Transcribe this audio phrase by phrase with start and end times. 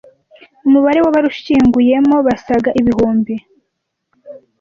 [0.67, 3.33] umubare w’abarushyinguyemo basaga ibihumbi